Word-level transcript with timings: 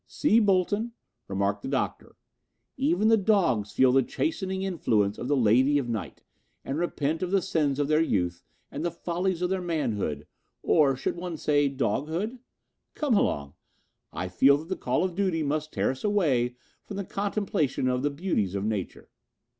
"See, 0.07 0.39
Bolton," 0.39 0.93
remarked 1.27 1.61
the 1.61 1.67
Doctor, 1.67 2.15
"even 2.75 3.07
the 3.07 3.17
dogs 3.17 3.71
feel 3.71 3.91
the 3.91 4.01
chastening 4.01 4.63
influence 4.63 5.19
of 5.19 5.27
the 5.27 5.37
Lady 5.37 5.77
of 5.77 5.87
Night 5.87 6.23
and 6.65 6.79
repent 6.79 7.21
of 7.21 7.29
the 7.29 7.39
sins 7.39 7.77
of 7.77 7.87
their 7.87 8.01
youth 8.01 8.43
and 8.71 8.83
the 8.83 8.89
follies 8.89 9.43
of 9.43 9.51
their 9.51 9.61
manhood, 9.61 10.25
or 10.63 10.95
should 10.95 11.15
one 11.17 11.37
say 11.37 11.69
doghood? 11.69 12.39
Come 12.95 13.13
along. 13.15 13.53
I 14.11 14.27
feel 14.27 14.57
that 14.57 14.69
the 14.69 14.75
call 14.75 15.03
of 15.03 15.13
duty 15.13 15.43
must 15.43 15.71
tear 15.71 15.91
us 15.91 16.03
away 16.03 16.55
from 16.83 16.97
the 16.97 17.05
contemplation 17.05 17.87
of 17.87 18.01
the 18.01 18.09
beauties 18.09 18.55
of 18.55 18.65
nature." 18.65 19.07